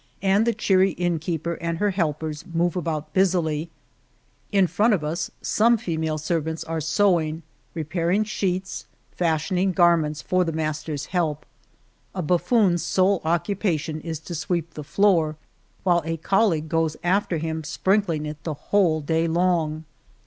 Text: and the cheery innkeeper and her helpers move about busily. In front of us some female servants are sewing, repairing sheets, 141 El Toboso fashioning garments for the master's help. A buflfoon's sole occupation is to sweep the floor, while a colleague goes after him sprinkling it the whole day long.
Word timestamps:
and 0.23 0.47
the 0.47 0.51
cheery 0.55 0.93
innkeeper 0.93 1.59
and 1.61 1.77
her 1.77 1.91
helpers 1.91 2.43
move 2.51 2.75
about 2.75 3.13
busily. 3.13 3.69
In 4.51 4.65
front 4.65 4.95
of 4.95 5.03
us 5.03 5.29
some 5.43 5.77
female 5.77 6.17
servants 6.17 6.63
are 6.63 6.81
sewing, 6.81 7.43
repairing 7.75 8.23
sheets, 8.23 8.87
141 9.15 9.15
El 9.15 9.15
Toboso 9.15 9.17
fashioning 9.19 9.71
garments 9.73 10.21
for 10.23 10.43
the 10.43 10.51
master's 10.51 11.05
help. 11.13 11.45
A 12.15 12.23
buflfoon's 12.23 12.81
sole 12.81 13.21
occupation 13.23 14.01
is 14.01 14.17
to 14.21 14.33
sweep 14.33 14.73
the 14.73 14.83
floor, 14.83 15.35
while 15.83 16.01
a 16.03 16.17
colleague 16.17 16.67
goes 16.67 16.97
after 17.03 17.37
him 17.37 17.63
sprinkling 17.63 18.25
it 18.25 18.43
the 18.43 18.55
whole 18.55 19.01
day 19.01 19.27
long. 19.27 19.85